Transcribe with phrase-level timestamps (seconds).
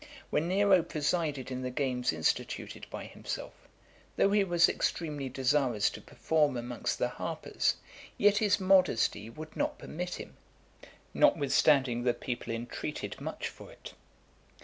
[0.31, 3.53] When Nero presided in the games instituted by himself,
[4.15, 7.75] though he was extremely desirous to perform amongst the harpers,
[8.17, 10.37] yet his modesty would not permit him,
[11.13, 13.93] notwithstanding the people entreated much for it.